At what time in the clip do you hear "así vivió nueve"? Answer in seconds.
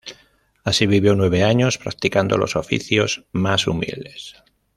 0.63-1.43